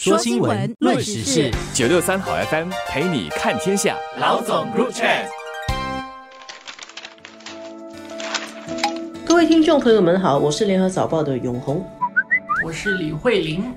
[0.00, 3.96] 说新闻，论时事，九六三好 FM 陪你看天下。
[4.20, 5.26] 老总 Group Chat，
[9.26, 11.84] 各位听众朋友们好，我是联合早报的永红，
[12.64, 13.74] 我是李慧玲。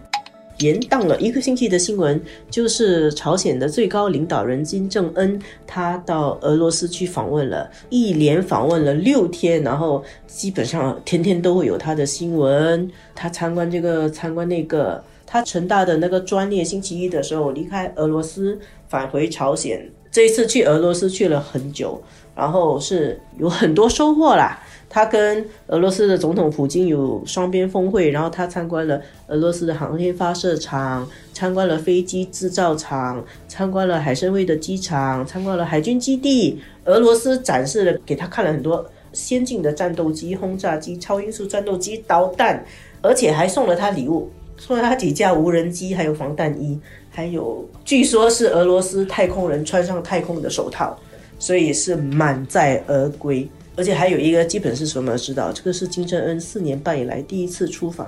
[0.60, 15.04] 延宕了一个星期的新闻，就是朝鲜的最高领导人金正恩，他到俄罗斯去访问了，一连访问了六天，然后基本上天天都会有他的新闻，他参观这个，参观那个。
[15.32, 19.89] 他成大的那个专列，星期一的时候离开俄罗斯返回朝鲜。
[20.11, 22.04] 这一次去俄罗斯去了很久，
[22.36, 24.59] 然后是有很多收获啦。
[24.89, 36.61] 他跟俄罗斯的总统普京有双边峰会，然后他参观了俄罗斯的航天发射场，参观了飞机制造厂，参观了海参崴的机场，参观了海军基地。
[36.84, 42.66] 俄罗斯展示了给他看了很多先进的战斗机、轰炸机、超音速战斗机、导弹，
[43.02, 44.30] 而且还送了他礼物。
[44.61, 50.95] 送了他几架无人机，还有防弹衣，还有据说是俄罗斯太空人穿上太空的手套，
[51.40, 53.50] 所以是满载而归。
[53.76, 55.17] 而且还有一个基本是什么？
[55.17, 58.08] 知道这个是金正恩四年半以来第一次出访，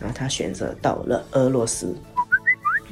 [0.00, 1.94] 然后他选择到了俄罗斯。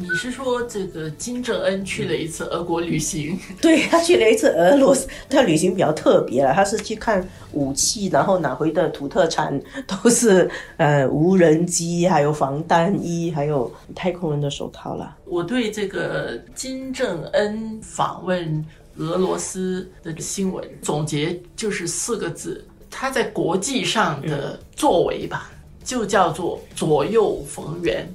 [0.00, 3.36] 你是说这个金正恩去了一次俄国旅行？
[3.60, 15.16] 对他去了一次俄罗斯，他旅行比较特别了，他是去看武器，然后拿回的土特产都是呃无人机，还有防弹衣，还有太空人的手套了。
[15.24, 18.64] 我对这个金正恩访问
[18.98, 25.50] 俄罗斯的新闻总结就是四个字：他在国际上的作为吧，
[25.82, 28.08] 就叫做左右逢源。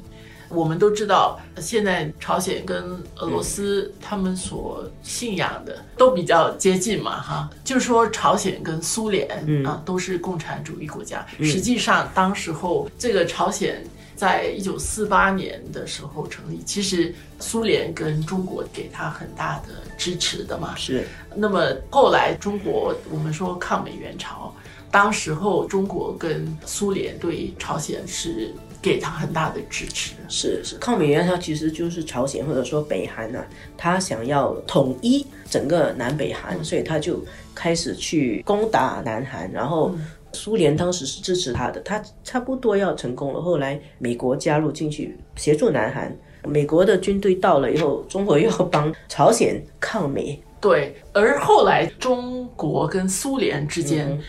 [0.53, 9.27] 我们都知道，现在朝鲜跟俄罗斯他们所信仰的都比较接近嘛，哈，就是说朝鲜跟苏联
[9.65, 11.25] 啊都是共产主义国家。
[11.39, 13.83] 实际上，当时候这个朝鲜
[14.15, 20.75] 在一九四八年的时候成立，其实苏联跟中国给他很大的支持的嘛。
[20.75, 21.07] 是。
[21.35, 24.53] 那么后来中国我们说抗美援朝，
[24.92, 28.53] 当时候中国跟苏联对朝鲜是。
[28.83, 33.42] 给他很大的支持，是是，抗美援朝其实就是朝鲜或者说北韩呐，
[33.77, 37.23] 他想要统一整个南北韩，所以他就
[37.55, 39.95] 开始去攻打南韩，然后
[40.33, 54.20] 苏联当时是支持他的，他差不多要成功了，后来美国加入进去协助南韩，美国的军队到了以后，中国又要帮朝鲜抗美，对，而后来中国跟苏联之间。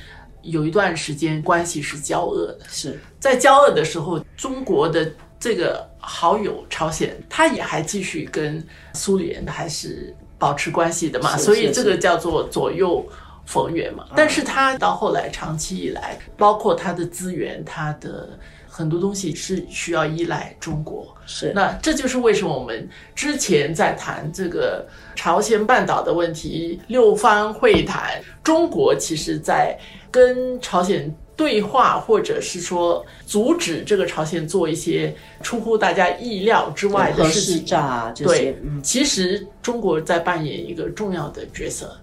[0.45, 3.01] 有一段时间关系是交恶的，是。
[3.19, 5.11] 在交恶的时候，中国的
[5.41, 13.07] 这个好友朝鲜，他也还继续跟苏联还是保持关系的嘛，所以这个叫做左右
[13.47, 14.07] 逢源嘛。
[14.15, 18.39] 但是他到后来长期以来，包括他的资源，他的
[18.77, 21.07] 很多东西是需要依赖中国。
[21.27, 29.79] 是那这就是为什么我们之前在谈这个朝鲜半岛的问题，六方会谈，中国其实在。
[30.15, 41.99] 跟朝鲜对话，或者是说阻止这个朝鲜做一些出乎大家意料之外的事情，对，其实中国在扮演一个重要的角色。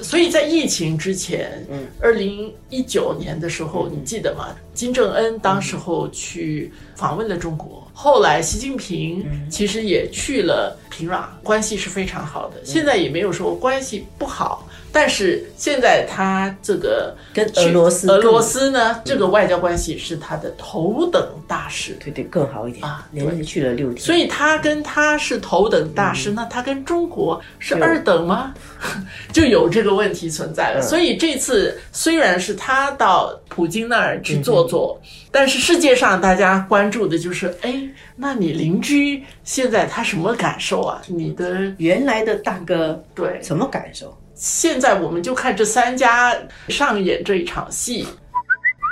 [0.00, 4.54] 所以在疫情之前，嗯，二零一九年的时候，你记得吗？
[4.74, 14.68] 金正恩当时候去访问了中国，后来习近平其实也去了平壤，关系是非常好的，现在也没有说关系不好。
[14.96, 28.54] 但是现在他这个跟俄罗斯，俄罗斯呢，这个外交关系是他的头等大事，对对，更好一点啊，连续去了六天，所以他跟他是头等大事，那他跟中国是二等吗？
[29.34, 30.80] 就有这个问题存在了。
[30.80, 34.98] 所以这次虽然是他到普京那儿去坐坐，
[35.30, 41.02] 但是世界上大家关注的就是，哎，那你邻居现在他什么感受啊？
[41.06, 44.16] 你的原来的大哥对什么感受？
[44.34, 46.34] 现在我们就看这三家
[46.68, 48.06] 上演这一场戏。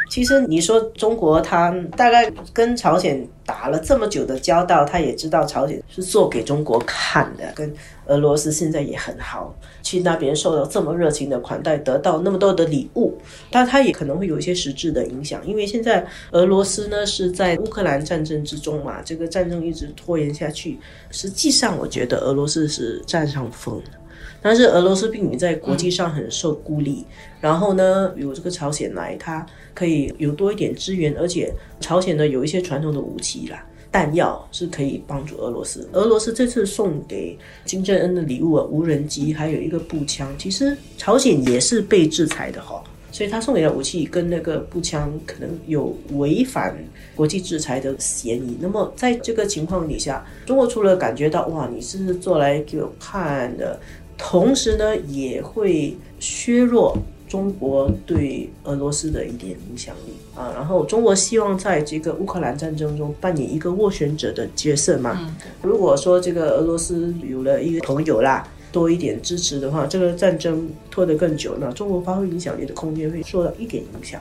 [0.08, 7.44] 其实你说中国，他大概跟朝鲜打了这么久的交道，他也知道朝鲜是做给中国看的。
[7.54, 7.72] 跟
[8.06, 13.16] 俄罗斯现在也很好，去那边受到这么热情的款待，得到那么多的礼物，
[13.50, 15.44] 但他也可能会有一些实质的影响。
[15.46, 20.78] 因为现在俄罗斯呢是在乌克兰战争之中嘛，这个战争一直拖延下去。
[21.10, 24.03] 实际上，我觉得俄罗斯是占上风的。
[24.42, 27.04] 但是俄罗斯并没在国际上很受孤立，
[27.40, 35.88] 然后呢，有这个朝鲜来，它可以有多一点支援，而且朝鲜呢有一些传统的武器啦、弹药是可以帮助俄罗斯。
[35.92, 42.82] 俄罗斯这次送给金正恩的礼物啊，无人机还有一个步枪，其实朝鲜也是被制裁的哈。
[43.12, 46.76] 所以他送给的武器跟那个步枪可能有违反
[47.14, 48.58] 国际制裁的嫌疑。
[48.60, 53.78] 那么在这个情况底下，中国除了感觉到哇，你是做来给我看的，
[54.16, 56.96] 同时呢也会削弱。
[57.26, 65.34] 中国对俄罗斯的一点影响力啊，然后中国希望在这个乌克兰战争中扮演一个斡旋者的角色嘛。
[65.60, 74.20] 如果说这个俄罗斯有了一个朋友啦，多一点支持的话，这个战争拖得更久，那中国发挥影响力的空间会受到一点影响。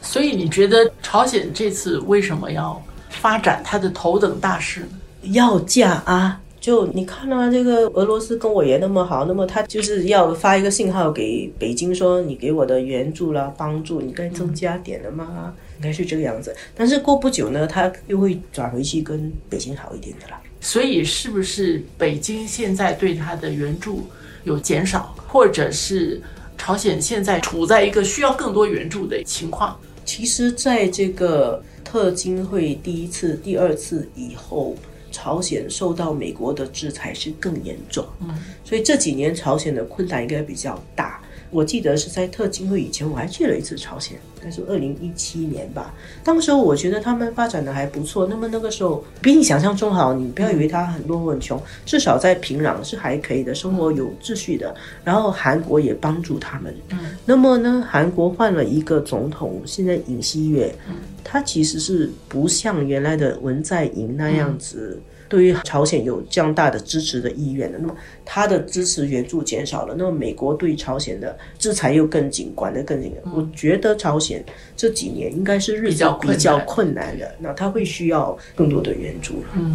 [0.00, 4.88] 所以你觉得朝鲜这次为什么要发展它的头等大事呢？
[5.32, 6.40] 要价啊！
[6.62, 15.52] 就你看啊，这个俄罗斯跟我也那么好，那么他就是要发一个信号给北京说，你给我的援助啦、帮助，你该增加点了吗？
[15.78, 16.54] 应该是这个样子。
[16.76, 20.40] 但是过不久呢，他又会转回去跟北京好一点的啦。
[20.60, 24.04] 所以是不是北京现在对他的援助
[24.44, 26.22] 有减少，或者是
[26.56, 29.76] 朝鲜现在处在一个需要更多援助的情况？
[30.04, 34.76] 其实，在这个特金会第一次、第二次以后。
[35.12, 41.20] 朝鲜受到美国的制裁是更严重，嗯，所以这几年朝鲜的困难应该比较大。
[41.52, 45.94] 我记得是在特金会以前，我还去了一次朝鲜，但是二零一七年吧。
[46.24, 50.14] 当时候我觉得他们发展的还不错，那么那个时候比你想象中好。
[50.14, 54.74] 你不要以为他很落后很穷，至少在平壤是还可以的，生活有秩序的。
[55.04, 56.74] 然后韩国也帮助他们。
[56.90, 60.74] 嗯，那么呢，韩国换了一个总统，现在尹锡悦，
[61.22, 64.98] 他其实是不像原来的文在寅那样子。
[65.32, 73.14] 对于朝鲜有这样大的支持的意愿的，那么他的支持援助减少了，那么美国对朝鲜的制裁又更紧，管得更紧。
[73.34, 74.44] 我觉得朝鲜
[74.76, 79.42] 这几年应该是日子比较困难的，那他会需要更多的援助。
[79.56, 79.74] 嗯。